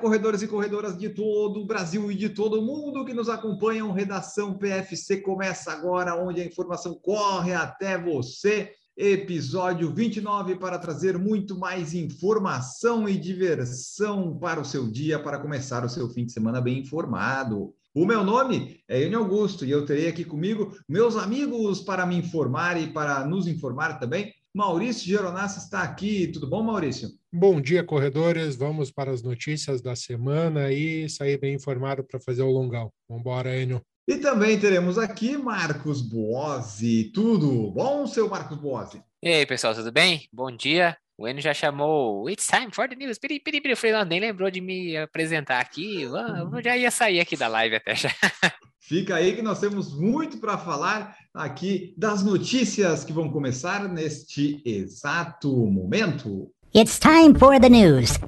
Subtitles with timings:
[0.00, 3.92] Corredores e corredoras de todo o Brasil e de todo o mundo que nos acompanham.
[3.92, 8.72] Redação PFC começa agora, onde a informação corre até você.
[8.96, 15.84] Episódio 29 para trazer muito mais informação e diversão para o seu dia, para começar
[15.84, 17.74] o seu fim de semana bem informado.
[17.94, 22.16] O meu nome é Enio Augusto e eu terei aqui comigo meus amigos para me
[22.16, 24.33] informar e para nos informar também.
[24.54, 26.28] Maurício Geronassa está aqui.
[26.28, 27.08] Tudo bom, Maurício?
[27.32, 28.54] Bom dia, corredores.
[28.54, 32.92] Vamos para as notícias da semana e sair bem informado para fazer o longão.
[33.08, 33.82] Vamos embora, Enio.
[34.06, 37.10] E também teremos aqui Marcos Boazzi.
[37.12, 39.02] Tudo bom, seu Marcos Boazzi?
[39.20, 40.28] E aí, pessoal, tudo bem?
[40.32, 40.96] Bom dia.
[41.18, 43.18] O Enio já chamou It's time for the news.
[43.18, 43.72] Piri, piri, piri.
[43.72, 46.02] Eu falei, não, nem lembrou de me apresentar aqui.
[46.02, 46.12] Eu
[46.62, 48.10] já ia sair aqui da live até já.
[48.86, 54.60] Fica aí que nós temos muito para falar aqui das notícias que vão começar neste
[54.62, 56.50] exato momento.
[56.74, 58.18] It's time for the news.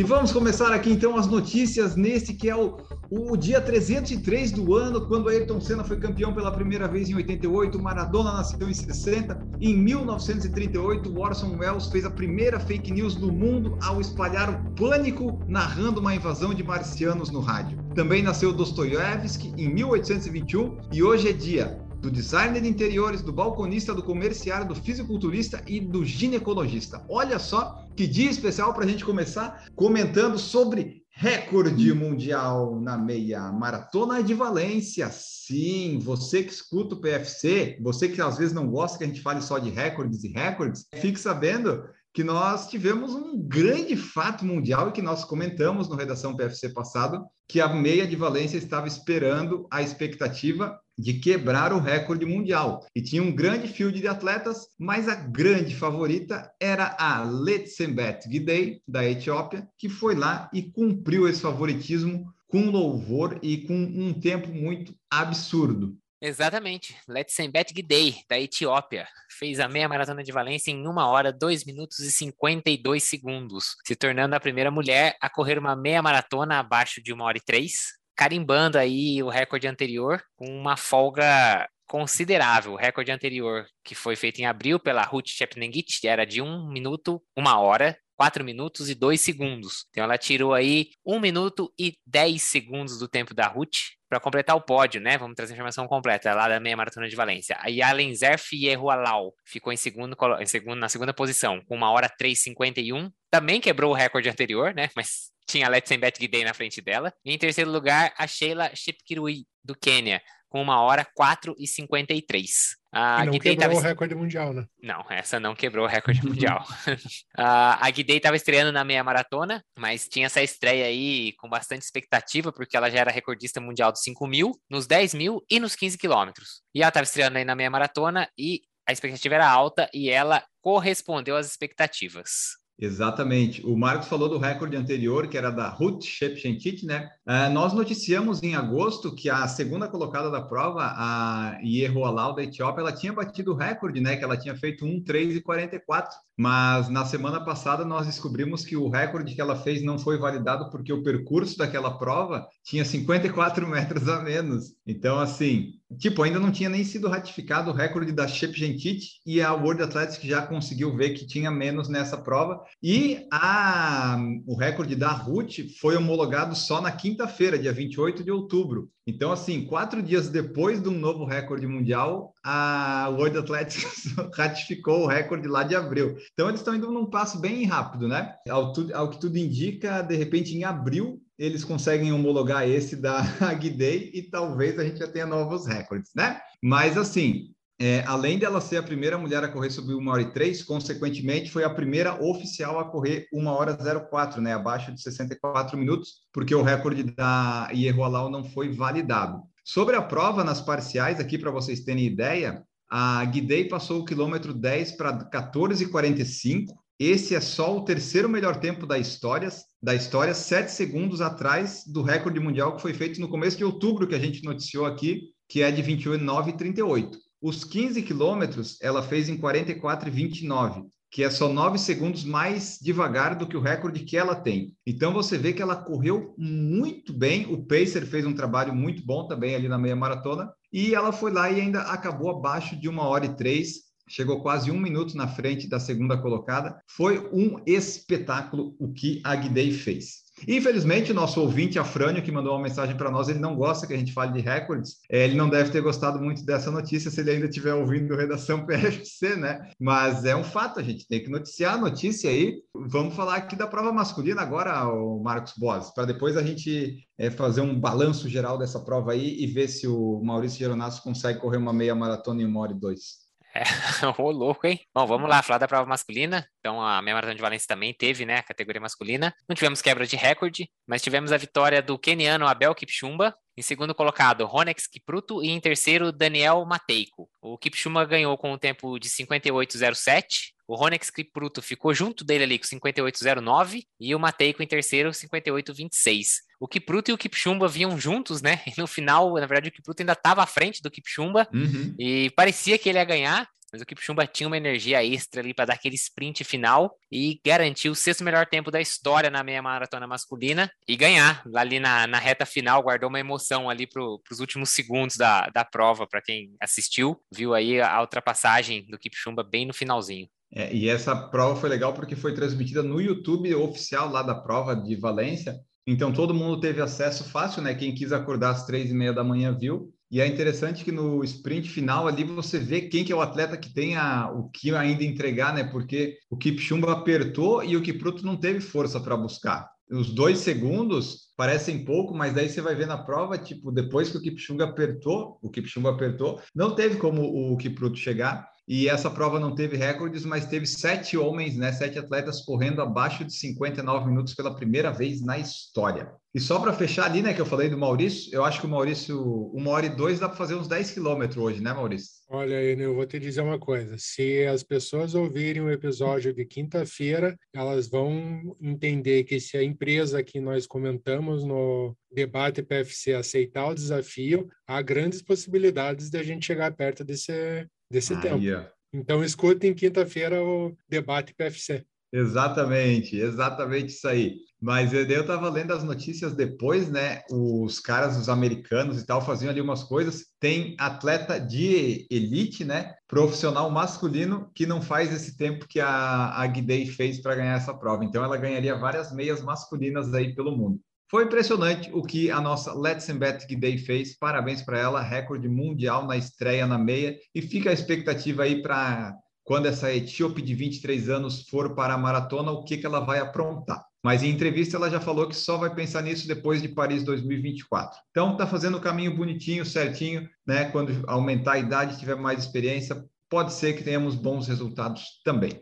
[0.00, 2.78] E vamos começar aqui então as notícias nesse que é o,
[3.10, 7.78] o dia 303 do ano, quando Ayrton Senna foi campeão pela primeira vez em 88,
[7.78, 13.76] Maradona nasceu em 60, em 1938 Orson Welles fez a primeira fake news do mundo
[13.82, 17.76] ao espalhar o pânico narrando uma invasão de marcianos no rádio.
[17.94, 23.94] Também nasceu Dostoiévski em 1821 e hoje é dia do designer de interiores, do balconista,
[23.94, 27.04] do comerciário, do fisiculturista e do ginecologista.
[27.08, 33.52] Olha só que dia especial para a gente começar comentando sobre recorde mundial na meia
[33.52, 35.10] maratona de Valência.
[35.10, 39.20] Sim, você que escuta o PFC, você que às vezes não gosta que a gente
[39.20, 44.88] fale só de recordes e recordes, fique sabendo que nós tivemos um grande fato mundial
[44.88, 49.66] e que nós comentamos no Redação PFC passado, que a meia de Valência estava esperando
[49.70, 52.86] a expectativa de quebrar o recorde mundial.
[52.94, 58.82] E tinha um grande field de atletas, mas a grande favorita era a Letsembet Gidey,
[58.86, 64.48] da Etiópia, que foi lá e cumpriu esse favoritismo com louvor e com um tempo
[64.48, 65.96] muito absurdo.
[66.22, 66.94] Exatamente.
[67.08, 69.08] Letsembet Gidey, da Etiópia,
[69.38, 73.96] fez a meia maratona de Valência em 1 hora, 2 minutos e 52 segundos, se
[73.96, 77.72] tornando a primeira mulher a correr uma meia maratona abaixo de 1 hora e 3,
[78.20, 82.74] carimbando aí o recorde anterior com uma folga considerável.
[82.74, 87.22] O recorde anterior, que foi feito em abril pela Ruth Chepnengit, era de 1 minuto,
[87.34, 89.86] 1 hora, 4 minutos e 2 segundos.
[89.88, 94.54] Então ela tirou aí 1 minuto e 10 segundos do tempo da Ruth para completar
[94.54, 95.16] o pódio, né?
[95.16, 97.56] Vamos trazer a informação completa lá da meia maratona de Valência.
[97.58, 102.10] A Yalen Zerf Yehualau ficou em segundo, em segundo, na segunda posição, com 1 hora
[102.20, 103.10] 3,51.
[103.30, 104.90] Também quebrou o recorde anterior, né?
[104.94, 107.12] Mas tinha a Letsenbet Gidey na frente dela.
[107.24, 112.80] E em terceiro lugar, a Sheila Shipkirui, do Quênia, com 1 hora 4 e 53.
[112.92, 113.80] A não Guidei quebrou tava...
[113.80, 114.66] o recorde mundial, né?
[114.82, 116.64] Não, essa não quebrou o recorde mundial.
[117.38, 122.52] a Guidei estava estreando na meia maratona, mas tinha essa estreia aí com bastante expectativa,
[122.52, 125.96] porque ela já era recordista mundial dos 5 mil, nos 10 mil e nos 15
[125.96, 126.62] quilômetros.
[126.74, 130.44] E ela estava estreando aí na meia maratona e a expectativa era alta e ela
[130.60, 132.59] correspondeu às expectativas.
[132.80, 133.64] Exatamente.
[133.66, 137.10] O Marcos falou do recorde anterior, que era da Ruth Shepchentit, né?
[137.26, 142.80] Uh, nós noticiamos em agosto que a segunda colocada da prova, a Yehoalau da Etiópia,
[142.80, 144.16] ela tinha batido o recorde, né?
[144.16, 146.06] Que ela tinha feito 1,3,44.
[146.40, 150.70] Mas na semana passada nós descobrimos que o recorde que ela fez não foi validado
[150.70, 154.72] porque o percurso daquela prova tinha 54 metros a menos.
[154.86, 159.42] Então, assim, tipo, ainda não tinha nem sido ratificado o recorde da Shep Gentit e
[159.42, 162.58] a World Athletics já conseguiu ver que tinha menos nessa prova.
[162.82, 168.88] E a, o recorde da Ruth foi homologado só na quinta-feira, dia 28 de outubro.
[169.06, 175.06] Então, assim, quatro dias depois de um novo recorde mundial, a World Athletics ratificou o
[175.06, 176.16] recorde lá de abril.
[176.32, 178.34] Então, eles estão indo num passo bem rápido, né?
[178.48, 183.22] Ao, tu, ao que tudo indica, de repente, em abril, eles conseguem homologar esse da
[183.58, 186.40] Guidei e talvez a gente já tenha novos recordes, né?
[186.62, 190.30] Mas, assim, é, além dela ser a primeira mulher a correr sobre 1 hora e
[190.30, 195.78] 3, consequentemente foi a primeira oficial a correr 1 hora 04, né, abaixo de 64
[195.78, 199.40] minutos, porque o recorde da Ierualau não foi validado.
[199.64, 204.52] Sobre a prova nas parciais, aqui para vocês terem ideia, a Guidei passou o quilômetro
[204.52, 206.66] 10 para 14,45.
[206.98, 209.48] Esse é só o terceiro melhor tempo da história,
[209.82, 214.06] da história, sete segundos atrás do recorde mundial que foi feito no começo de outubro,
[214.06, 217.29] que a gente noticiou aqui, que é de 29,38.
[217.40, 223.46] Os 15 quilômetros ela fez em 44,29 que é só 9 segundos mais devagar do
[223.46, 224.76] que o recorde que ela tem.
[224.86, 229.26] Então você vê que ela correu muito bem, o Pacer fez um trabalho muito bom
[229.26, 233.08] também ali na meia maratona, e ela foi lá e ainda acabou abaixo de uma
[233.08, 236.80] hora e três, chegou quase um minuto na frente da segunda colocada.
[236.88, 240.29] Foi um espetáculo o que a Guidei fez.
[240.46, 243.96] Infelizmente, nosso ouvinte, Afrânio, que mandou uma mensagem para nós, ele não gosta que a
[243.96, 244.96] gente fale de recordes.
[245.10, 248.64] É, ele não deve ter gostado muito dessa notícia se ele ainda estiver ouvindo Redação
[248.66, 249.70] PFC, né?
[249.78, 252.62] Mas é um fato, a gente tem que noticiar a notícia aí.
[252.74, 257.30] Vamos falar aqui da prova masculina agora, o Marcos Boas, para depois a gente é,
[257.30, 261.58] fazer um balanço geral dessa prova aí e ver se o Maurício Geronasso consegue correr
[261.58, 263.29] uma meia maratona em uma hora e dois.
[263.54, 263.62] É,
[264.18, 264.80] ô louco, hein?
[264.94, 266.46] Bom, vamos lá, falar da prova masculina.
[266.60, 269.34] Então, a meia maratona de Valência também teve, né, a categoria masculina.
[269.48, 273.94] Não tivemos quebra de recorde, mas tivemos a vitória do keniano Abel Kipchumba, em segundo
[273.94, 277.28] colocado, Ronex Kipruto, e em terceiro, Daniel Mateico.
[277.42, 280.52] O Kipchumba ganhou com o tempo de 58,07.
[280.66, 286.26] O Ronex Kipruto ficou junto dele ali com 58,09 e o Mateico em terceiro, 58,26.
[286.58, 288.60] O Kipruto e o Kipchumba vinham juntos, né?
[288.76, 291.94] E no final, na verdade, o Kipruto ainda estava à frente do Kipchumba Uhum.
[291.98, 295.66] e parecia que ele ia ganhar, mas o Kipchumba tinha uma energia extra ali para
[295.66, 300.06] dar aquele sprint final e garantir o sexto melhor tempo da história na meia maratona
[300.06, 304.70] masculina e ganhar ali na, na reta final, guardou uma emoção ali para os últimos
[304.70, 309.74] segundos da, da prova, para quem assistiu, viu aí a ultrapassagem do Kipchumba bem no
[309.74, 310.28] finalzinho.
[310.52, 314.74] É, e essa prova foi legal porque foi transmitida no YouTube oficial lá da prova
[314.74, 315.60] de Valência.
[315.86, 317.74] Então todo mundo teve acesso fácil, né?
[317.74, 319.92] Quem quis acordar às três e meia da manhã viu.
[320.10, 323.56] E é interessante que no sprint final ali você vê quem que é o atleta
[323.56, 325.62] que tem a, o que ainda entregar, né?
[325.62, 329.70] Porque o Kipchumba apertou e o Kipruto não teve força para buscar.
[329.88, 334.16] Os dois segundos parecem pouco, mas daí você vai ver na prova, tipo, depois que
[334.16, 338.48] o Kipchumba apertou, o Kipchumba apertou, não teve como o Kipruto chegar.
[338.66, 343.24] E essa prova não teve recordes, mas teve sete homens, né, sete atletas correndo abaixo
[343.24, 346.12] de 59 minutos pela primeira vez na história.
[346.32, 348.70] E só para fechar ali, né, que eu falei do Maurício, eu acho que o
[348.70, 349.20] Maurício,
[349.52, 352.20] uma hora e dois dá para fazer uns 10 quilômetros hoje, né, Maurício?
[352.28, 353.96] Olha, eu vou te dizer uma coisa.
[353.98, 360.22] Se as pessoas ouvirem o episódio de quinta-feira, elas vão entender que se a empresa
[360.22, 366.46] que nós comentamos no debate PFC aceitar o desafio, há grandes possibilidades de a gente
[366.46, 368.36] chegar perto desse, desse tempo.
[368.36, 368.62] Aí, ó.
[368.92, 371.84] Então, escutem quinta-feira o debate PFC.
[372.12, 374.38] Exatamente, exatamente isso aí.
[374.60, 377.22] Mas eu estava lendo as notícias depois, né?
[377.30, 380.26] Os caras, os americanos e tal, faziam ali umas coisas.
[380.38, 382.94] Tem atleta de elite, né?
[383.08, 387.72] Profissional masculino que não faz esse tempo que a, a Guidei fez para ganhar essa
[387.72, 388.04] prova.
[388.04, 390.80] Então ela ganharia várias meias masculinas aí pelo mundo.
[391.10, 394.16] Foi impressionante o que a nossa Let's Bet Guidei fez.
[394.16, 397.16] Parabéns para ela, recorde mundial na estreia na meia.
[397.34, 399.16] E fica a expectativa aí para
[399.50, 403.18] quando essa etíope de 23 anos for para a maratona, o que, que ela vai
[403.18, 403.84] aprontar.
[404.00, 407.98] Mas em entrevista ela já falou que só vai pensar nisso depois de Paris 2024.
[408.12, 410.66] Então tá fazendo o caminho bonitinho, certinho, né?
[410.66, 415.60] Quando aumentar a idade, tiver mais experiência, pode ser que tenhamos bons resultados também.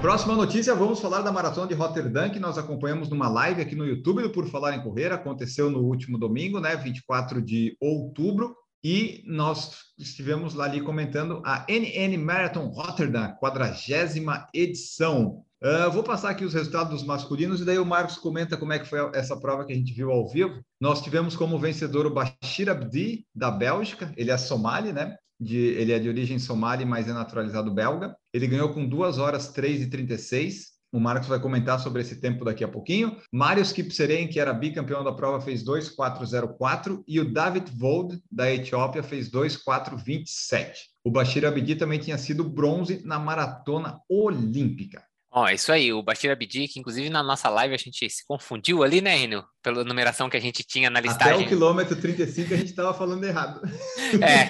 [0.00, 3.84] Próxima notícia, vamos falar da maratona de Rotterdam, que nós acompanhamos numa live aqui no
[3.84, 9.22] YouTube do Por Falar em Correr, aconteceu no último domingo, né, 24 de outubro, e
[9.26, 15.44] nós estivemos lá ali comentando a NN Marathon Rotterdam, quadragésima edição.
[15.60, 18.78] Uh, vou passar aqui os resultados dos masculinos e daí o Marcos comenta como é
[18.78, 20.62] que foi essa prova que a gente viu ao vivo.
[20.80, 25.16] Nós tivemos como vencedor o Bashir Abdi, da Bélgica, ele é somali, né?
[25.40, 28.14] De, ele é de origem somali, mas é naturalizado belga.
[28.32, 30.77] Ele ganhou com 2 horas 3 e 36.
[30.90, 33.16] O Marcos vai comentar sobre esse tempo daqui a pouquinho.
[33.30, 39.02] Marius Kipseren, que era bicampeão da prova, fez 2,404 e o David Vold, da Etiópia,
[39.02, 40.88] fez 2,427.
[41.04, 45.04] O Bashir Abdi também tinha sido bronze na maratona olímpica.
[45.30, 48.26] Ó, é isso aí, o Bashir Abdi, que inclusive na nossa live a gente se
[48.26, 49.44] confundiu ali, né, Rino?
[49.68, 51.34] Pela numeração que a gente tinha na listagem.
[51.34, 53.60] Até o quilômetro 35 a gente estava falando errado.
[54.22, 54.48] É,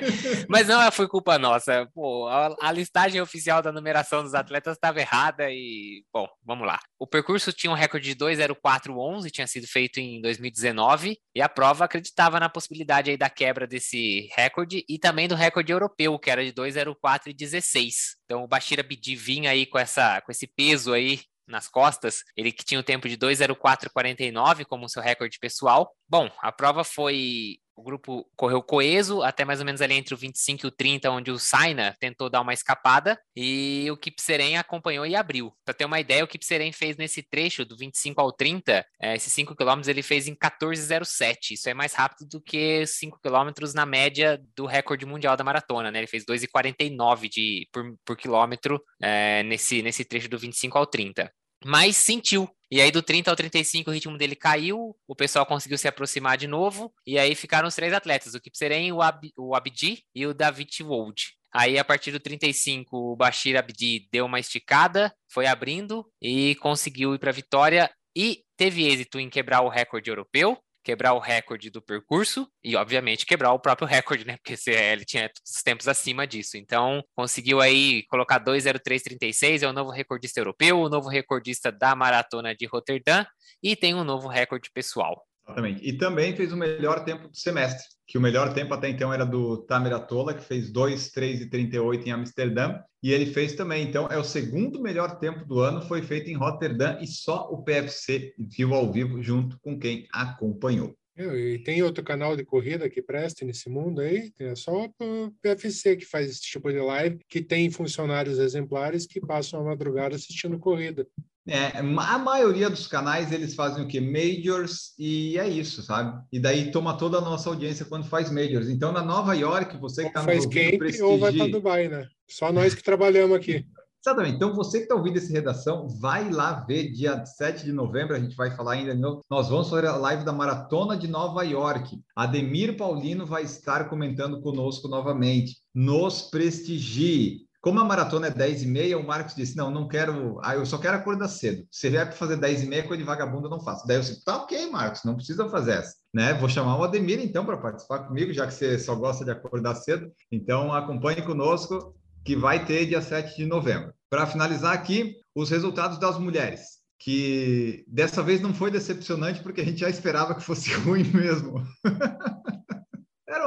[0.49, 1.85] mas não foi culpa nossa.
[1.93, 6.79] Pô, a, a listagem oficial da numeração dos atletas estava errada e, bom, vamos lá.
[6.97, 11.87] O percurso tinha um recorde de 2:04:11, tinha sido feito em 2019 e a prova
[11.87, 16.45] acreditava na possibilidade aí da quebra desse recorde e também do recorde europeu, que era
[16.45, 18.17] de 2:04:16.
[18.25, 22.53] Então o Bashir Abdi vinha aí com essa com esse peso aí nas costas, ele
[22.53, 25.93] que tinha o um tempo de 2:04:49 como seu recorde pessoal.
[26.09, 30.17] Bom, a prova foi o grupo correu coeso, até mais ou menos ali entre o
[30.17, 35.07] 25 e o 30, onde o Saina tentou dar uma escapada, e o Kipseren acompanhou
[35.07, 35.53] e abriu.
[35.65, 39.33] Para ter uma ideia, o Kipseren fez nesse trecho do 25 ao 30, é, esses
[39.33, 41.53] 5 quilômetros ele fez em 14,07.
[41.53, 45.93] Isso é mais rápido do que 5 quilômetros na média do recorde mundial da maratona,
[45.93, 46.01] né?
[46.01, 51.33] Ele fez 2,49 de, por, por quilômetro é, nesse, nesse trecho do 25 ao 30
[51.65, 52.49] mas sentiu.
[52.71, 56.37] E aí, do 30 ao 35, o ritmo dele caiu, o pessoal conseguiu se aproximar
[56.37, 60.27] de novo, e aí ficaram os três atletas: o Kipseren, o, Ab o Abdi e
[60.27, 61.35] o David Wold.
[61.53, 67.15] Aí, a partir do 35, o Bashir Abdi deu uma esticada, foi abrindo e conseguiu
[67.15, 71.69] ir para a vitória e teve êxito em quebrar o recorde europeu quebrar o recorde
[71.69, 74.39] do percurso e, obviamente, quebrar o próprio recorde, né?
[74.39, 76.57] Porque ele tinha os tempos acima disso.
[76.57, 82.55] Então, conseguiu aí colocar 2:03:36, é o novo recordista europeu, o novo recordista da maratona
[82.55, 83.27] de Roterdã
[83.63, 85.28] e tem um novo recorde pessoal.
[85.49, 85.83] Exatamente.
[85.83, 89.25] E também fez o melhor tempo do semestre, que o melhor tempo até então era
[89.25, 93.89] do Tamer Atola, que fez 2, 3 e 38 em Amsterdã, e ele fez também.
[93.89, 97.63] Então, é o segundo melhor tempo do ano, foi feito em Roterdã, e só o
[97.63, 100.95] PFC viu ao vivo junto com quem acompanhou.
[101.17, 104.33] E tem outro canal de corrida que presta nesse mundo aí?
[104.39, 109.21] É só o PFC que faz esse tipo de live, que tem funcionários exemplares que
[109.21, 111.05] passam a madrugada assistindo corrida.
[111.49, 114.01] É, a maioria dos canais eles fazem o que?
[114.01, 116.23] Majors e é isso, sabe?
[116.31, 118.69] E daí toma toda a nossa audiência quando faz Majors.
[118.69, 121.03] Então, na Nova York, você que está no faz camp prestigie...
[121.03, 122.07] ou vai para Dubai, né?
[122.29, 123.65] Só nós que trabalhamos aqui.
[124.05, 124.37] Exatamente.
[124.37, 128.21] Então, você que está ouvindo essa redação, vai lá ver dia 7 de novembro, a
[128.21, 129.25] gente vai falar ainda de novo.
[129.29, 131.99] Nós vamos fazer a live da Maratona de Nova York.
[132.15, 135.57] Ademir Paulino vai estar comentando conosco novamente.
[135.75, 137.48] Nos prestigie.
[137.69, 140.65] Como a maratona é 10 e meia, o Marcos disse: Não, não quero, ah, eu
[140.65, 141.67] só quero acordar cedo.
[141.71, 143.87] Se vier para fazer 10 e meia, coisa de vagabundo eu não faço.
[143.87, 145.95] Daí eu disse: Tá ok, Marcos, não precisa fazer essa.
[146.15, 146.33] Né?
[146.33, 149.75] Vou chamar o Ademir então para participar comigo, já que você só gosta de acordar
[149.75, 150.11] cedo.
[150.33, 151.95] Então acompanhe conosco,
[152.25, 153.93] que vai ter dia 7 de novembro.
[154.09, 159.65] Para finalizar aqui, os resultados das mulheres que dessa vez não foi decepcionante porque a
[159.65, 161.63] gente já esperava que fosse ruim mesmo.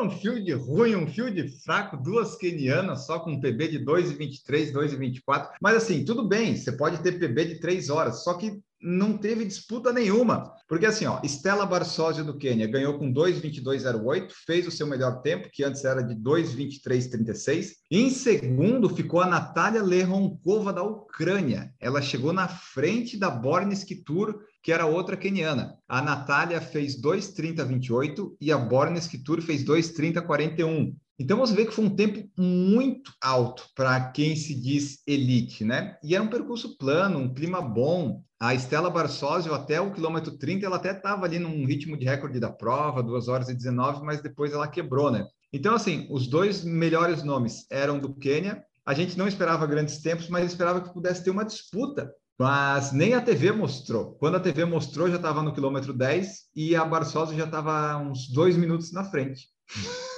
[0.02, 5.50] Era um field ruim, um field fraco, duas kenianas só com PB de 2,23, 2,24.
[5.62, 9.46] Mas assim, tudo bem, você pode ter PB de 3 horas, só que não teve
[9.46, 10.56] disputa nenhuma.
[10.68, 15.52] Porque assim, ó, Stella Barsósio do Quênia ganhou com 2,22,08, fez o seu melhor tempo,
[15.52, 17.74] que antes era de 2,23,36.
[17.92, 21.72] Em segundo ficou a Natália Leronkova da Ucrânia.
[21.80, 25.78] Ela chegou na frente da Bornes Kitur, que era outra queniana.
[25.88, 30.96] A Natália fez 2,30,28 e a Bornes Kitur fez 2,30,41.
[31.20, 35.96] Então você vê que foi um tempo muito alto para quem se diz elite, né?
[36.04, 38.24] E era um percurso plano, um clima bom.
[38.40, 42.40] A Estela Barsósio, até o quilômetro 30, ela até estava ali num ritmo de recorde
[42.40, 45.28] da prova, 2 horas e 19, mas depois ela quebrou, né?
[45.54, 48.64] Então, assim, os dois melhores nomes eram do Quênia.
[48.84, 52.12] A gente não esperava grandes tempos, mas esperava que pudesse ter uma disputa.
[52.42, 54.16] Mas nem a TV mostrou.
[54.16, 58.30] Quando a TV mostrou, já estava no quilômetro 10 e a Barsósio já estava uns
[58.34, 59.48] dois minutos na frente.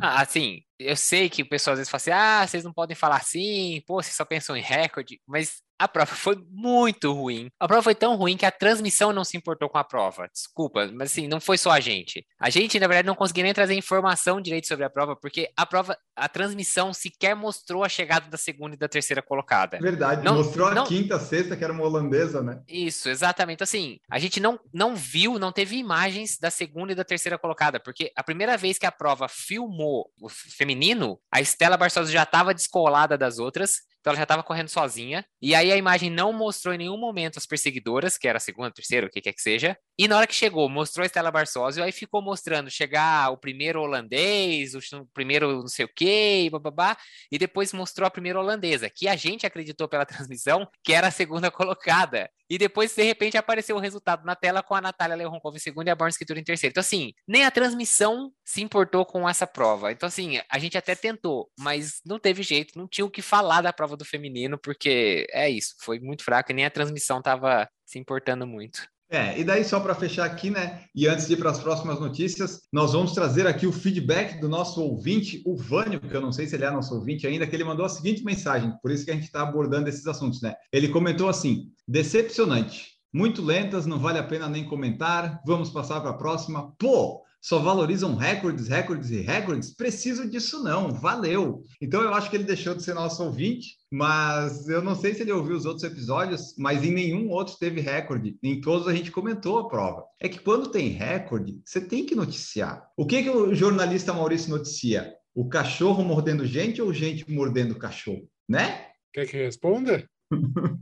[0.00, 2.96] Ah, assim, eu sei que o pessoal às vezes fala assim: ah, vocês não podem
[2.96, 7.48] falar assim, pô, vocês só pensam em recorde, mas a prova foi muito ruim.
[7.58, 10.28] A prova foi tão ruim que a transmissão não se importou com a prova.
[10.30, 12.22] Desculpa, mas assim, não foi só a gente.
[12.38, 15.64] A gente, na verdade, não conseguia nem trazer informação direito sobre a prova, porque a
[15.64, 19.78] prova, a transmissão sequer mostrou a chegada da segunda e da terceira colocada.
[19.80, 20.84] Verdade, não, mostrou a não...
[20.84, 22.60] quinta, sexta, que era uma holandesa, né?
[22.68, 23.62] Isso, exatamente.
[23.62, 27.80] Assim, a gente não, não viu, não teve imagens da segunda e da terceira colocada,
[27.80, 32.52] porque a primeira vez que a prova filmou o feminino, a Estela Barcelos já estava
[32.52, 35.24] descolada das outras então ela já estava correndo sozinha.
[35.40, 38.70] E aí a imagem não mostrou em nenhum momento as perseguidoras, que era a segunda,
[38.70, 39.76] terceira, o que quer que seja.
[39.98, 43.80] E na hora que chegou, mostrou a Estela Barsósio, aí ficou mostrando chegar o primeiro
[43.80, 44.80] holandês, o
[45.12, 46.96] primeiro não sei o quê, e bababá,
[47.30, 51.10] e depois mostrou a primeira holandesa, que a gente acreditou pela transmissão que era a
[51.10, 52.30] segunda colocada.
[52.50, 55.86] E depois, de repente, apareceu o resultado na tela com a Natália Leonkov em segundo
[55.86, 56.72] e a Born Escritura em terceiro.
[56.72, 59.92] Então, assim, nem a transmissão se importou com essa prova.
[59.92, 63.60] Então, assim, a gente até tentou, mas não teve jeito, não tinha o que falar
[63.60, 67.68] da prova do feminino, porque é isso, foi muito fraco e nem a transmissão estava
[67.84, 68.80] se importando muito.
[69.12, 70.84] É, e daí só para fechar aqui, né?
[70.94, 74.48] E antes de ir para as próximas notícias, nós vamos trazer aqui o feedback do
[74.48, 77.56] nosso ouvinte, o Vânio, que eu não sei se ele é nosso ouvinte ainda, que
[77.56, 80.54] ele mandou a seguinte mensagem, por isso que a gente está abordando esses assuntos, né?
[80.72, 86.10] Ele comentou assim: decepcionante, muito lentas, não vale a pena nem comentar, vamos passar para
[86.10, 86.72] a próxima.
[86.78, 89.74] Pô, só valorizam recordes, recordes e recordes.
[89.74, 91.62] Preciso disso não, valeu.
[91.80, 95.22] Então eu acho que ele deixou de ser nosso ouvinte, mas eu não sei se
[95.22, 98.36] ele ouviu os outros episódios, mas em nenhum outro teve recorde.
[98.42, 100.04] Em todos a gente comentou a prova.
[100.20, 102.86] É que quando tem recorde, você tem que noticiar.
[102.96, 105.14] O que, que o jornalista Maurício noticia?
[105.34, 108.88] O cachorro mordendo gente ou gente mordendo cachorro, né?
[109.12, 110.08] Quer que responda?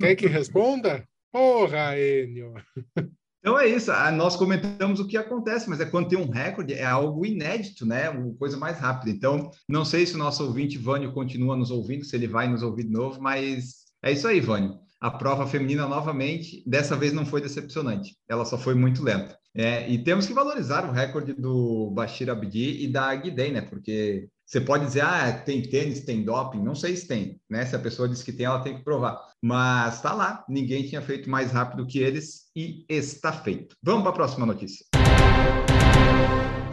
[0.00, 1.06] Quer que responda?
[1.32, 2.54] Porra, Enio!
[3.40, 6.74] Então é isso, ah, nós comentamos o que acontece, mas é quando tem um recorde,
[6.74, 8.10] é algo inédito, né?
[8.10, 9.10] Uma coisa mais rápida.
[9.10, 12.62] Então, não sei se o nosso ouvinte Vânio continua nos ouvindo, se ele vai nos
[12.62, 14.78] ouvir de novo, mas é isso aí, Vânio.
[15.00, 19.38] A prova feminina novamente, dessa vez não foi decepcionante, ela só foi muito lenta.
[19.58, 23.60] É, e temos que valorizar o recorde do Bashir Abdi e da Guidei, né?
[23.60, 27.66] Porque você pode dizer, ah, tem tênis, tem doping, não sei se tem, né?
[27.66, 29.20] Se a pessoa diz que tem, ela tem que provar.
[29.42, 33.74] Mas está lá, ninguém tinha feito mais rápido que eles e está feito.
[33.82, 34.86] Vamos para a próxima notícia.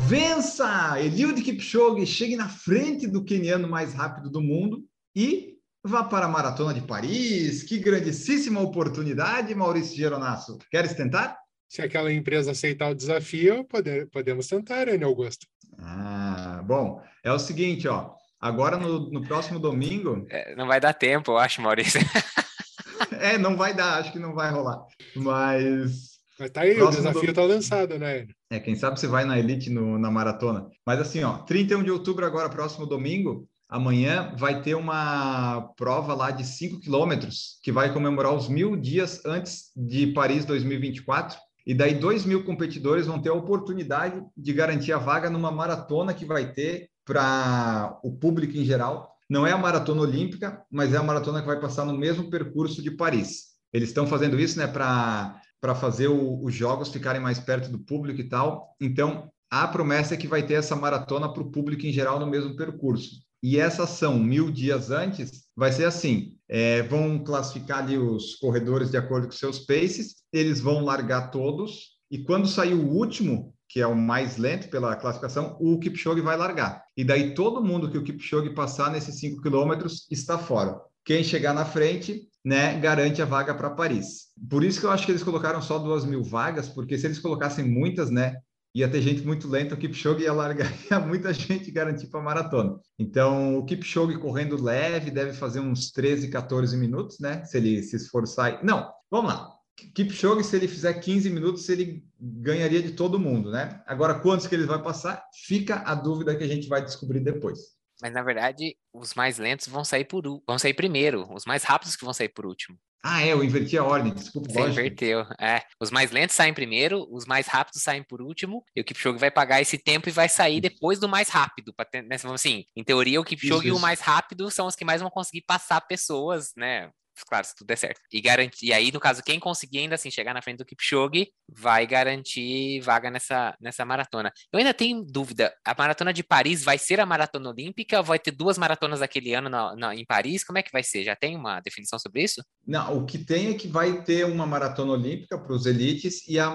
[0.02, 1.02] Vença!
[1.02, 6.30] Eliud Kipchoge chegue na frente do queniano mais rápido do mundo e vá para a
[6.30, 7.64] Maratona de Paris.
[7.64, 10.60] Que grandíssima oportunidade, Maurício Geronasso.
[10.70, 11.36] Queres tentar?
[11.76, 15.46] Se aquela empresa aceitar o desafio, pode, podemos tentar, Ana Augusto.
[15.78, 18.12] Ah, bom, é o seguinte, ó.
[18.40, 20.26] Agora no, no próximo domingo.
[20.30, 22.00] É, não vai dar tempo, eu acho, Maurício.
[23.20, 24.86] é, não vai dar, acho que não vai rolar.
[25.18, 26.12] Mas.
[26.40, 27.34] Mas tá aí, o desafio do...
[27.34, 28.26] tá lançado, né?
[28.50, 30.70] É, quem sabe você vai na Elite no, na maratona.
[30.88, 36.32] Mas assim, ó, 31 de outubro, agora, próximo domingo, amanhã vai ter uma prova lá
[36.32, 41.38] de 5 quilômetros que vai comemorar os mil dias antes de Paris 2024.
[41.66, 46.14] E daí, dois mil competidores vão ter a oportunidade de garantir a vaga numa maratona
[46.14, 49.16] que vai ter para o público em geral.
[49.30, 52.84] Não é a maratona olímpica, mas é a maratona que vai passar no mesmo percurso
[52.84, 53.56] de Paris.
[53.74, 55.42] Eles estão fazendo isso né, para
[55.76, 58.76] fazer o, os jogos ficarem mais perto do público e tal.
[58.80, 62.28] Então, a promessa é que vai ter essa maratona para o público em geral no
[62.28, 63.25] mesmo percurso.
[63.48, 68.90] E essa ação, mil dias antes, vai ser assim: é, vão classificar ali os corredores
[68.90, 73.80] de acordo com seus paces, eles vão largar todos, e quando sair o último, que
[73.80, 76.84] é o mais lento pela classificação, o Kipchoge vai largar.
[76.98, 80.82] E daí todo mundo que o Kipchoge passar nesses 5 quilômetros está fora.
[81.06, 84.30] Quem chegar na frente, né, garante a vaga para Paris.
[84.50, 87.20] Por isso que eu acho que eles colocaram só duas mil vagas, porque se eles
[87.20, 88.38] colocassem muitas, né,
[88.76, 92.24] ia ter gente muito lenta, o Kipchoge ia largar, ia muita gente garantir para a
[92.24, 92.78] maratona.
[93.00, 97.46] Então, o Kipchoge correndo leve deve fazer uns 13, 14 minutos, né?
[97.46, 98.62] Se ele se esforçar.
[98.64, 99.56] Não, vamos lá.
[99.94, 103.82] Kipchoge, se ele fizer 15 minutos, ele ganharia de todo mundo, né?
[103.88, 105.24] Agora, quantos que ele vai passar?
[105.46, 107.76] Fica a dúvida que a gente vai descobrir depois.
[108.02, 111.96] Mas na verdade, os mais lentos vão sair por vão sair primeiro, os mais rápidos
[111.96, 112.78] que vão sair por último.
[113.08, 114.52] Ah, é, eu inverti a ordem, desculpa.
[114.52, 115.20] Você inverteu.
[115.40, 119.20] É, os mais lentos saem primeiro, os mais rápidos saem por último, e o Kipchoge
[119.20, 121.72] vai pagar esse tempo e vai sair depois do mais rápido.
[121.92, 123.76] Ter, né, assim, em teoria, o Kipchoge isso.
[123.76, 126.90] e o mais rápido são os que mais vão conseguir passar pessoas, né?
[127.28, 128.02] Claro, se tudo der certo.
[128.12, 131.30] E garantir, e aí, no caso, quem conseguir ainda assim chegar na frente do Kipchoge
[131.50, 134.32] vai garantir vaga nessa, nessa maratona.
[134.52, 138.32] Eu ainda tenho dúvida, a maratona de Paris vai ser a maratona olímpica vai ter
[138.32, 140.44] duas maratonas aquele ano na, na, em Paris?
[140.44, 141.04] Como é que vai ser?
[141.04, 142.44] Já tem uma definição sobre isso?
[142.66, 146.40] Não, o que tem é que vai ter uma maratona olímpica para os elites e
[146.40, 146.54] a,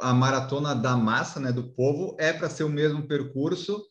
[0.00, 3.82] a maratona da massa, né, do povo, é para ser o mesmo percurso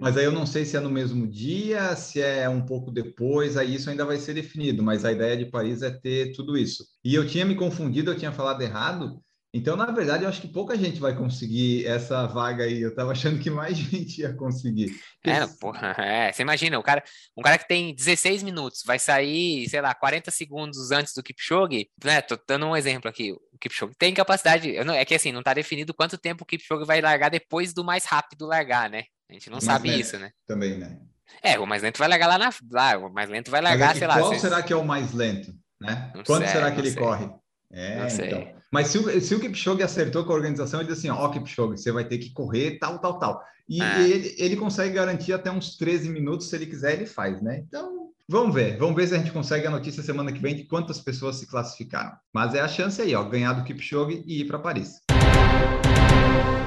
[0.00, 3.56] mas aí eu não sei se é no mesmo dia, se é um pouco depois,
[3.56, 6.84] aí isso ainda vai ser definido, mas a ideia de Paris é ter tudo isso.
[7.04, 9.20] E eu tinha me confundido, eu tinha falado errado,
[9.56, 12.82] então, na verdade, eu acho que pouca gente vai conseguir essa vaga aí.
[12.82, 14.92] Eu estava achando que mais gente ia conseguir.
[15.24, 16.32] É, porra, é.
[16.32, 17.04] Você imagina, o cara,
[17.36, 21.88] um cara que tem 16 minutos vai sair, sei lá, 40 segundos antes do Kipchoge,
[22.02, 22.20] né?
[22.20, 23.30] Tô dando um exemplo aqui.
[23.30, 26.84] O Kipchoge tem capacidade, não, é que assim, não está definido quanto tempo o Kipchoge
[26.84, 29.04] vai largar depois do mais rápido largar, né?
[29.28, 30.30] A gente não sabe lento, isso, né?
[30.46, 30.98] Também, né?
[31.42, 32.50] É, o mais lento vai largar lá na.
[32.70, 34.18] Lá, o mais lento vai largar, é sei lá.
[34.18, 35.52] Qual será que é o mais lento?
[35.80, 36.10] Né?
[36.26, 37.02] Quanto sei, será que ele sei.
[37.02, 37.30] corre?
[37.72, 38.54] É, então.
[38.70, 41.30] Mas se o, se o Kipchoge acertou com a organização, ele diz assim: ó, oh,
[41.30, 43.42] Kipchoge, você vai ter que correr tal, tal, tal.
[43.68, 44.02] E é.
[44.02, 47.64] ele, ele consegue garantir até uns 13 minutos, se ele quiser, ele faz, né?
[47.66, 48.76] Então, vamos ver.
[48.76, 51.46] Vamos ver se a gente consegue a notícia semana que vem de quantas pessoas se
[51.46, 52.12] classificaram.
[52.32, 55.00] Mas é a chance aí, ó, ganhar do Kipchoge e ir para Paris.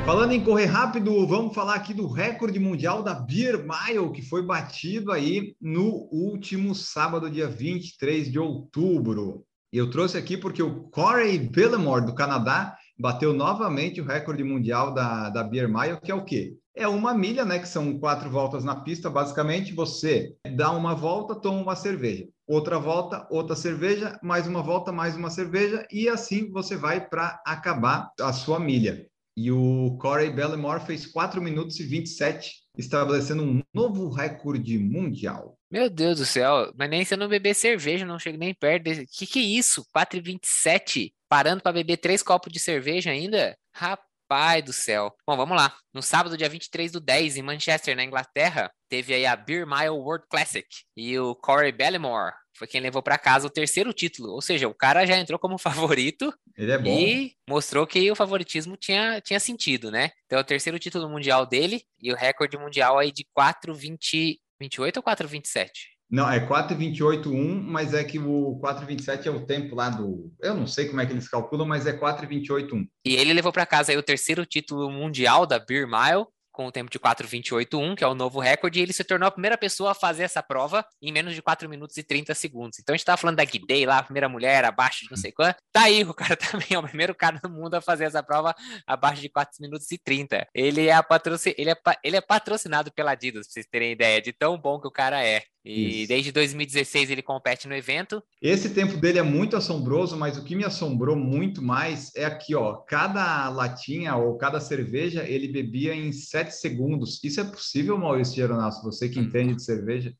[0.05, 4.41] Falando em correr rápido, vamos falar aqui do recorde mundial da Beer Mile, que foi
[4.41, 9.43] batido aí no último sábado, dia 23 de outubro.
[9.71, 15.29] Eu trouxe aqui porque o Corey Bellemore, do Canadá, bateu novamente o recorde mundial da,
[15.29, 16.55] da Beer Mile, que é o quê?
[16.73, 17.59] É uma milha, né?
[17.59, 19.09] Que são quatro voltas na pista.
[19.09, 22.25] Basicamente, você dá uma volta, toma uma cerveja.
[22.47, 27.41] Outra volta, outra cerveja, mais uma volta, mais uma cerveja, e assim você vai para
[27.45, 29.05] acabar a sua milha.
[29.37, 35.59] E o Corey Bellemore fez 4 minutos e 27, estabelecendo um novo recorde mundial.
[35.69, 38.85] Meu Deus do céu, mas nem se eu não beber cerveja, não chego nem perto
[38.85, 39.05] desse.
[39.05, 39.85] Que que é isso?
[39.95, 41.11] 4,27?
[41.29, 43.55] Parando para beber três copos de cerveja ainda?
[43.75, 45.13] Rapaz do céu.
[45.27, 45.71] Bom, vamos lá.
[45.93, 49.89] No sábado, dia 23 do 10, em Manchester, na Inglaterra, teve aí a Beer Mile
[49.89, 50.67] World Classic.
[50.95, 54.31] E o Corey Bellemore foi quem levou para casa o terceiro título.
[54.31, 59.21] Ou seja, o cara já entrou como favorito é e mostrou que o favoritismo tinha,
[59.21, 60.11] tinha sentido, né?
[60.25, 64.97] Então, é o terceiro título mundial dele e o recorde mundial aí de 4,20 28
[64.97, 65.69] ou 4,27?
[66.09, 70.31] Não, é 4,28,1, mas é que o 4,27 é o tempo lá do.
[70.41, 72.87] Eu não sei como é que eles calculam, mas é 4,28,1.
[73.05, 76.25] E ele levou para casa aí o terceiro título mundial da Beer Mile,
[76.57, 79.31] com o tempo de 4,28,1, que é o novo recorde, e ele se tornou a
[79.31, 82.79] primeira pessoa a fazer essa prova em menos de 4 minutos e 30 segundos.
[82.79, 85.31] Então a gente tava falando da Guidei lá, a primeira mulher abaixo de não sei
[85.31, 85.57] quanto.
[85.71, 88.55] Tá aí, o cara também é o primeiro cara do mundo a fazer essa prova
[88.87, 90.47] abaixo de 4 minutos e 30.
[90.51, 91.53] Ele é, a patroci...
[91.59, 94.81] ele é, pa- ele é patrocinado pela Adidas, pra vocês terem ideia de tão bom
[94.81, 95.43] que o cara é.
[95.63, 96.07] E Isso.
[96.07, 98.23] desde 2016 ele compete no evento.
[98.41, 102.55] Esse tempo dele é muito assombroso, mas o que me assombrou muito mais é aqui,
[102.55, 102.75] ó.
[102.75, 107.21] Cada latinha ou cada cerveja ele bebia em 7 segundos.
[107.23, 108.83] Isso é possível, Maurício Geronasso?
[108.83, 110.13] Você que entende de cerveja?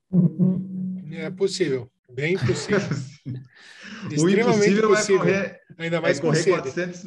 [1.12, 2.82] É possível, bem possível.
[4.20, 5.20] o impossível é possível.
[5.20, 6.58] correr, Ainda é mais com correr sede.
[6.58, 7.04] 400.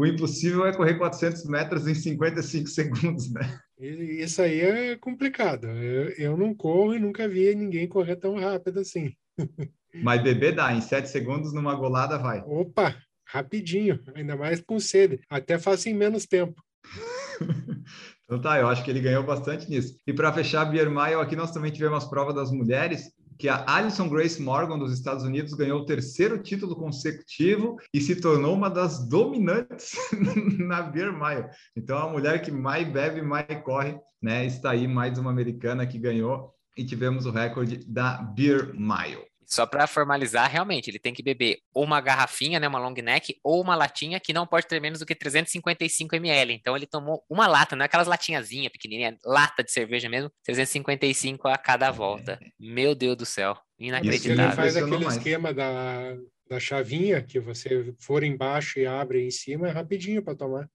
[0.00, 3.60] O impossível é correr 400 metros em 55 segundos, né?
[3.78, 5.66] Isso aí é complicado.
[5.66, 9.12] Eu, eu não corro e nunca vi ninguém correr tão rápido assim.
[10.02, 12.40] Mas beber dá, em 7 segundos numa golada vai.
[12.46, 15.20] Opa, rapidinho, ainda mais com sede.
[15.28, 16.62] Até faço em menos tempo.
[18.24, 19.96] Então tá, eu acho que ele ganhou bastante nisso.
[20.06, 23.10] E para fechar Mile, aqui nós também tivemos prova das mulheres,
[23.40, 28.14] que a Alison Grace Morgan dos Estados Unidos ganhou o terceiro título consecutivo e se
[28.16, 29.92] tornou uma das dominantes
[30.58, 31.48] na Beer Mile.
[31.74, 34.44] Então a mulher que mais bebe, mais corre, né?
[34.44, 39.29] Está aí mais uma americana que ganhou e tivemos o recorde da Beer Mile.
[39.50, 43.36] Só para formalizar, realmente, ele tem que beber ou uma garrafinha, né, uma long neck,
[43.42, 46.52] ou uma latinha que não pode ter menos do que 355 ml.
[46.54, 51.48] Então ele tomou uma lata, não é aquelas latinhazinhas pequenininhas, lata de cerveja mesmo, 355
[51.48, 52.38] a cada volta.
[52.58, 54.52] Meu Deus do céu, Ele inacreditável.
[54.52, 55.16] faz Impressionou aquele mais.
[55.16, 56.16] esquema da,
[56.50, 60.68] da chavinha que você for embaixo e abre em cima, é rapidinho para tomar.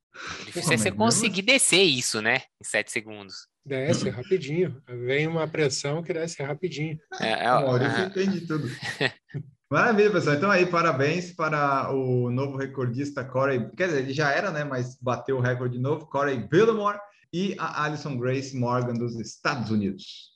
[0.45, 3.47] Difícil Porra, é você conseguir descer isso, né, em 7 segundos.
[3.65, 4.81] Desce rapidinho.
[4.87, 6.97] Vem uma pressão que desce rapidinho.
[7.19, 8.69] É, é, O Maurício é, entende tudo.
[9.69, 10.35] Maravilha, pessoal.
[10.35, 13.67] Então aí, parabéns para o novo recordista Corey.
[13.75, 14.63] Quer dizer, ele já era, né?
[14.63, 16.99] Mas bateu o recorde de novo, Corey Billimore
[17.33, 20.31] e a Alison Grace Morgan dos Estados Unidos.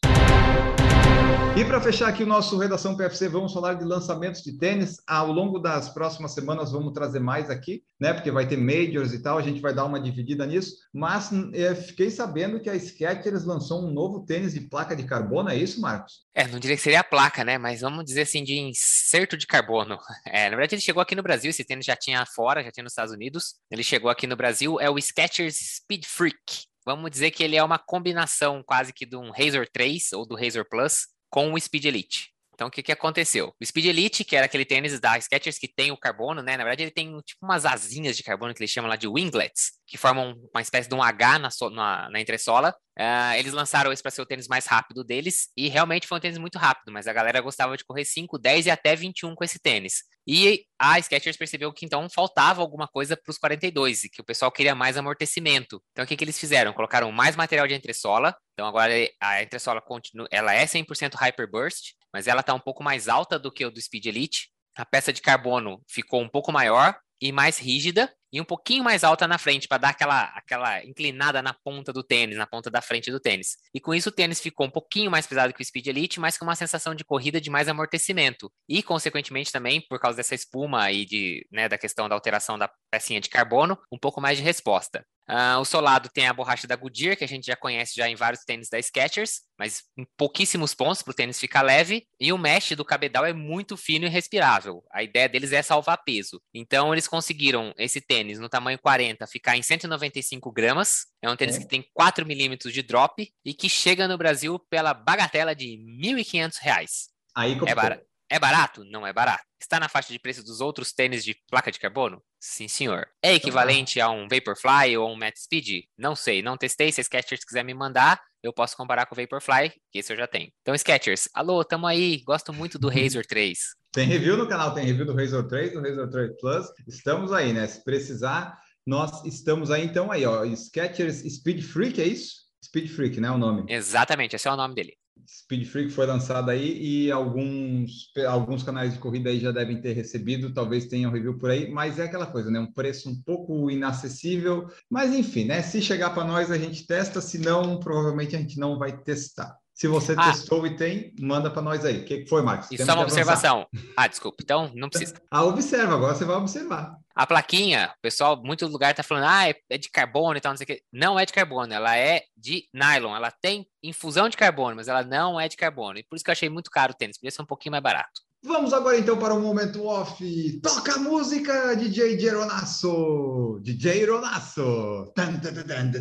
[1.60, 5.02] E para fechar aqui o nosso Redação PFC, vamos falar de lançamentos de tênis.
[5.06, 8.13] Ao longo das próximas semanas vamos trazer mais aqui, né?
[8.13, 10.78] Porque vai ter majors e tal, a gente vai dar uma dividida nisso.
[10.94, 15.50] Mas eh, fiquei sabendo que a Skechers lançou um novo tênis de placa de carbono,
[15.50, 16.24] é isso, Marcos?
[16.34, 17.58] É, não diria que seria a placa, né?
[17.58, 19.98] Mas vamos dizer assim, de inserto de carbono.
[20.32, 22.84] É, na verdade, ele chegou aqui no Brasil, esse tênis já tinha fora, já tinha
[22.84, 23.56] nos Estados Unidos.
[23.70, 26.68] Ele chegou aqui no Brasil, é o Skechers Speed Freak.
[26.86, 30.36] Vamos dizer que ele é uma combinação quase que de um Razor 3 ou do
[30.36, 32.38] Razor Plus com o Speed Elite.
[32.60, 33.56] Então, o que, que aconteceu?
[33.58, 36.58] O Speed Elite, que era aquele tênis da Skechers que tem o carbono, né?
[36.58, 39.72] Na verdade, ele tem tipo umas asinhas de carbono que eles chamam lá de winglets,
[39.88, 42.76] que formam uma espécie de um H na, so- na, na entressola.
[42.98, 46.22] Ah, eles lançaram esse para ser o tênis mais rápido deles, e realmente foi um
[46.22, 49.43] tênis muito rápido, mas a galera gostava de correr 5, 10 e até 21 com
[49.45, 50.04] esse tênis.
[50.28, 54.26] E a Skechers percebeu que então faltava alguma coisa para os 42, e que o
[54.26, 55.82] pessoal queria mais amortecimento.
[55.93, 56.74] Então o que, que eles fizeram?
[56.74, 62.28] Colocaram mais material de entressola, então agora a entressola continua, ela é 100% Hyperburst, mas
[62.28, 64.50] ela está um pouco mais alta do que o do Speed Elite.
[64.76, 69.04] A peça de carbono ficou um pouco maior e mais rígida e um pouquinho mais
[69.04, 72.82] alta na frente para dar aquela, aquela inclinada na ponta do tênis, na ponta da
[72.82, 73.58] frente do tênis.
[73.74, 76.38] E com isso o tênis ficou um pouquinho mais pesado que o Speed Elite, mas
[76.38, 78.52] com uma sensação de corrida de mais amortecimento.
[78.67, 82.69] E consequentemente também por causa dessa espuma e de, né, da questão da alteração da
[82.91, 85.06] pecinha de carbono, um pouco mais de resposta.
[85.32, 88.15] Ah, o solado tem a borracha da Goodyear, que a gente já conhece já em
[88.15, 92.08] vários tênis da Skechers, mas em pouquíssimos pontos para o tênis ficar leve.
[92.20, 94.84] E o mesh do cabedal é muito fino e respirável.
[94.92, 96.42] A ideia deles é salvar peso.
[96.52, 101.06] Então eles conseguiram esse tênis no tamanho 40 ficar em 195 gramas.
[101.22, 101.60] É um tênis É.
[101.60, 106.58] que tem 4 milímetros de drop e que chega no Brasil pela bagatela de 1.500
[106.60, 107.10] reais.
[107.36, 108.09] Aí É barato.
[108.30, 108.84] É barato?
[108.86, 109.44] Não é barato.
[109.60, 112.22] Está na faixa de preço dos outros tênis de placa de carbono?
[112.39, 113.08] Sim, senhor.
[113.24, 115.86] É equivalente a um Vaporfly ou um Matt Speed?
[115.98, 116.92] Não sei, não testei.
[116.92, 120.18] Se a Skechers quiser me mandar, eu posso comparar com o Vaporfly, que esse eu
[120.18, 120.52] já tenho.
[120.62, 122.22] Então, Skechers, alô, tamo aí.
[122.24, 123.60] Gosto muito do Razor 3.
[123.92, 126.68] Tem review no canal, tem review do Razor 3, do Razor 3 Plus.
[126.88, 127.65] Estamos aí, né?
[127.68, 132.50] Se precisar, Nós estamos aí, então, aí, ó, Skechers Speed Freak, é isso?
[132.65, 133.63] Speed Freak, né, o nome?
[133.68, 134.98] Exatamente, esse é o nome dele.
[135.27, 139.93] Speed Freak foi lançado aí e alguns, alguns canais de corrida aí já devem ter
[139.93, 142.60] recebido, talvez tenham review por aí, mas é aquela coisa, né?
[142.60, 145.62] Um preço um pouco inacessível, mas enfim, né?
[145.62, 149.58] Se chegar para nós a gente testa, se não, provavelmente a gente não vai testar.
[149.80, 150.26] Se você ah.
[150.26, 152.02] testou e tem, manda para nós aí.
[152.02, 152.68] O que foi, Marcos?
[152.70, 153.65] E só uma observação.
[153.96, 154.39] Ah, desculpa.
[154.44, 155.15] Então, não precisa.
[155.32, 155.94] Ah, observa.
[155.94, 156.98] Agora você vai observar.
[157.15, 160.58] A plaquinha, o pessoal, muito lugar tá falando, ah, é, de carbono e tal, não
[160.58, 160.82] sei o quê.
[160.92, 163.15] Não é de carbono, ela é de nylon.
[163.15, 165.98] Ela tem infusão de carbono, mas ela não é de carbono.
[165.98, 167.18] E por isso que eu achei muito caro o tênis.
[167.18, 168.22] Podia ser um pouquinho mais barato.
[168.44, 170.60] Vamos agora então para o momento off.
[170.62, 173.60] Toca a música, DJ Geronasso.
[173.62, 175.12] DJ Geronasso.
[175.15, 175.92] Tan, tan, tan,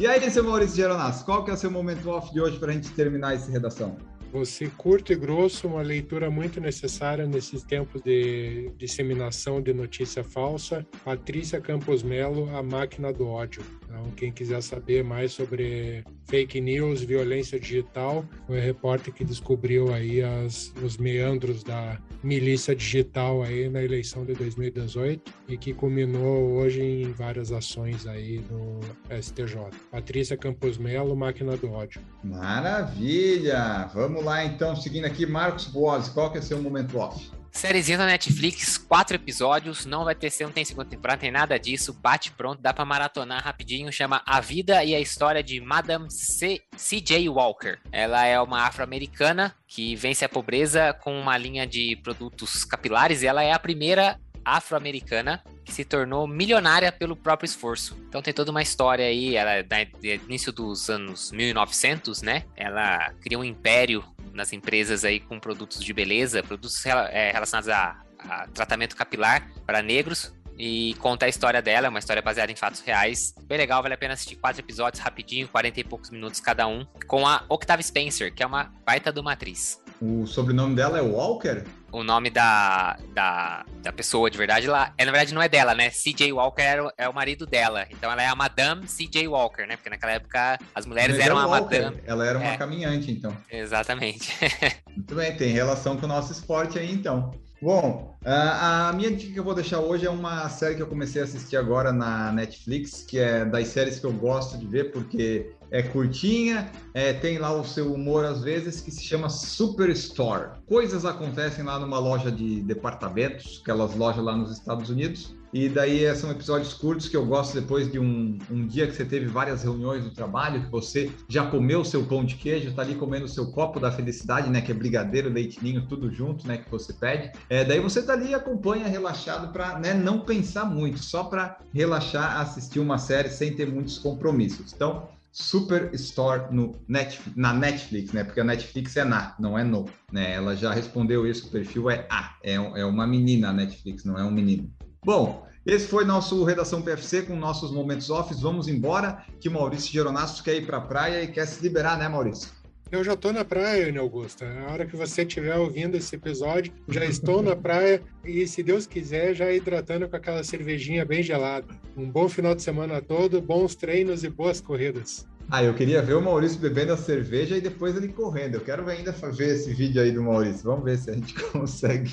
[0.00, 2.70] E aí, seu Maurício Geronasso, qual que é o seu momento off de hoje para
[2.70, 3.98] a gente terminar essa redação?
[4.32, 10.86] Você curto e grosso, uma leitura muito necessária nesses tempos de disseminação de notícia falsa.
[11.04, 13.62] Patrícia Campos Melo, A Máquina do Ódio.
[13.84, 19.92] Então, quem quiser saber mais sobre fake news, violência digital, foi a repórter que descobriu
[19.92, 26.52] aí as, os meandros da milícia digital aí na eleição de 2018 e que culminou
[26.52, 28.78] hoje em várias ações aí no
[29.20, 29.70] STJ.
[29.90, 32.00] Patrícia Campos Melo, Máquina do Ódio.
[32.22, 33.90] Maravilha!
[33.92, 37.30] Vamos lá então, seguindo aqui, Marcos Boas, qual que é seu momento off?
[37.52, 41.92] Sériezinha da Netflix, quatro episódios, não vai ter, não tem segunda temporada, tem nada disso,
[41.92, 46.06] bate pronto, dá para maratonar rapidinho, chama A Vida e a História de Madame.
[46.10, 47.28] C.J.
[47.28, 47.78] Walker.
[47.90, 53.26] Ela é uma afro-americana que vence a pobreza com uma linha de produtos capilares e
[53.26, 57.96] ela é a primeira afro-americana que se tornou milionária pelo próprio esforço.
[58.08, 62.44] Então tem toda uma história aí, ela é do início dos anos 1900, né?
[62.56, 68.00] Ela criou um império nas empresas aí com produtos de beleza, produtos é, relacionados a,
[68.18, 72.80] a tratamento capilar para negros, e conta a história dela, uma história baseada em fatos
[72.80, 73.34] reais.
[73.44, 76.86] Bem legal, vale a pena assistir quatro episódios rapidinho, 40 e poucos minutos cada um,
[77.06, 79.80] com a Octave Spencer, que é uma baita de uma atriz.
[80.02, 81.64] O sobrenome dela é Walker?
[81.92, 85.74] O nome da, da, da pessoa de verdade, ela, é, na verdade não é dela,
[85.74, 85.90] né?
[85.90, 87.86] CJ Walker é, é o marido dela.
[87.90, 89.76] Então ela é a Madame CJ Walker, né?
[89.76, 91.82] Porque naquela época as mulheres Mas eram é a Walker.
[91.82, 92.02] Madame.
[92.06, 92.56] Ela era uma é.
[92.56, 93.36] caminhante, então.
[93.50, 94.32] Exatamente.
[94.94, 97.32] Muito bem, tem relação com o nosso esporte aí, então.
[97.62, 101.20] Bom, a minha dica que eu vou deixar hoje é uma série que eu comecei
[101.20, 105.52] a assistir agora na Netflix, que é das séries que eu gosto de ver, porque
[105.70, 110.50] é curtinha, é, tem lá o seu humor às vezes, que se chama Superstore.
[110.66, 116.04] Coisas acontecem lá numa loja de departamentos, aquelas lojas lá nos Estados Unidos, e daí
[116.04, 119.26] eh, são episódios curtos que eu gosto depois de um, um dia que você teve
[119.26, 123.24] várias reuniões do trabalho, que você já comeu seu pão de queijo, tá ali comendo
[123.24, 124.60] o seu copo da felicidade, né?
[124.60, 126.58] Que é brigadeiro, leitinho, tudo junto, né?
[126.58, 127.32] Que você pede.
[127.48, 132.40] É, daí você tá ali acompanha relaxado para né, não pensar muito, só para relaxar,
[132.40, 134.72] assistir uma série sem ter muitos compromissos.
[134.72, 138.24] Então, Superstore no Netflix, na Netflix, né?
[138.24, 140.34] Porque a Netflix é na, não é no, né?
[140.34, 144.18] Ela já respondeu isso, o perfil é a, é, é uma menina a Netflix, não
[144.18, 144.72] é um menino.
[145.04, 148.34] Bom, esse foi nosso Redação PFC com nossos momentos off.
[148.40, 152.08] Vamos embora, que Maurício Geronasso quer ir para a praia e quer se liberar, né,
[152.08, 152.50] Maurício?
[152.90, 154.44] Eu já estou na praia, Ana Augusta.
[154.66, 158.84] A hora que você estiver ouvindo esse episódio, já estou na praia e, se Deus
[158.84, 161.68] quiser, já hidratando com aquela cervejinha bem gelada.
[161.96, 165.24] Um bom final de semana todo, bons treinos e boas corridas.
[165.48, 168.56] Ah, eu queria ver o Maurício bebendo a cerveja e depois ele correndo.
[168.56, 170.64] Eu quero ainda ver esse vídeo aí do Maurício.
[170.64, 172.12] Vamos ver se a gente consegue.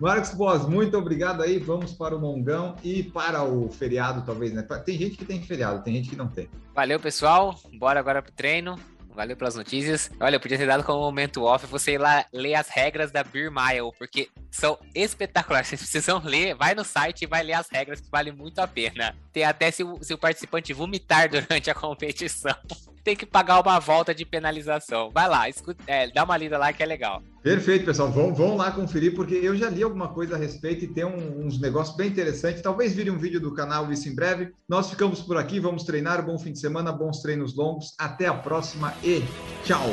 [0.00, 1.58] Marcos Boas, muito obrigado aí.
[1.58, 4.62] Vamos para o Mongão e para o feriado, talvez, né?
[4.84, 6.48] Tem gente que tem feriado, tem gente que não tem.
[6.74, 7.54] Valeu, pessoal.
[7.78, 8.76] Bora agora pro treino.
[9.14, 10.10] Valeu pelas notícias.
[10.20, 13.22] Olha, eu podia ter dado como momento off você ir lá ler as regras da
[13.22, 15.68] Beer Mile, porque são espetaculares.
[15.68, 18.66] Vocês precisam ler, vai no site e vai ler as regras, que vale muito a
[18.66, 19.16] pena.
[19.32, 22.54] Tem até se o, se o participante vomitar durante a competição.
[23.02, 25.10] Tem que pagar uma volta de penalização.
[25.10, 27.22] Vai lá, escuta, é, dá uma lida lá que é legal.
[27.42, 28.10] Perfeito, pessoal.
[28.10, 31.46] Vão, vão lá conferir, porque eu já li alguma coisa a respeito e tem um,
[31.46, 32.60] uns negócios bem interessantes.
[32.60, 34.52] Talvez vire um vídeo do canal isso em breve.
[34.68, 36.24] Nós ficamos por aqui, vamos treinar.
[36.24, 37.94] Bom fim de semana, bons treinos longos.
[37.98, 39.22] Até a próxima e
[39.64, 39.90] tchau!